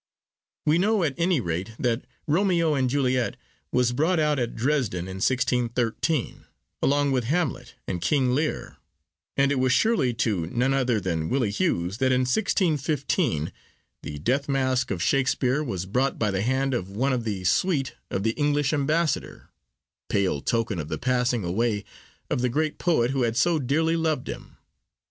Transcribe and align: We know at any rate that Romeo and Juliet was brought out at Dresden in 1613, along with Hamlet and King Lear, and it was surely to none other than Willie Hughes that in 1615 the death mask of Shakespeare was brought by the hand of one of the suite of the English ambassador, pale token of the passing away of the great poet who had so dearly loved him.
We 0.65 0.79
know 0.79 1.03
at 1.03 1.13
any 1.19 1.39
rate 1.39 1.73
that 1.77 2.07
Romeo 2.25 2.73
and 2.73 2.89
Juliet 2.89 3.37
was 3.71 3.91
brought 3.93 4.19
out 4.19 4.39
at 4.39 4.55
Dresden 4.55 5.01
in 5.07 5.17
1613, 5.17 6.45
along 6.81 7.11
with 7.11 7.25
Hamlet 7.25 7.75
and 7.87 8.01
King 8.01 8.33
Lear, 8.33 8.77
and 9.37 9.51
it 9.51 9.59
was 9.59 9.71
surely 9.71 10.11
to 10.15 10.47
none 10.47 10.73
other 10.73 10.99
than 10.99 11.29
Willie 11.29 11.51
Hughes 11.51 11.99
that 11.99 12.11
in 12.11 12.21
1615 12.21 13.53
the 14.01 14.17
death 14.17 14.49
mask 14.49 14.89
of 14.89 15.03
Shakespeare 15.03 15.63
was 15.63 15.85
brought 15.85 16.17
by 16.17 16.31
the 16.31 16.41
hand 16.41 16.73
of 16.73 16.89
one 16.89 17.13
of 17.13 17.23
the 17.23 17.43
suite 17.43 17.93
of 18.09 18.23
the 18.23 18.31
English 18.31 18.73
ambassador, 18.73 19.49
pale 20.09 20.41
token 20.41 20.79
of 20.79 20.87
the 20.87 20.97
passing 20.97 21.43
away 21.43 21.85
of 22.27 22.41
the 22.41 22.49
great 22.49 22.79
poet 22.79 23.11
who 23.11 23.21
had 23.21 23.37
so 23.37 23.59
dearly 23.59 23.95
loved 23.95 24.27
him. 24.27 24.57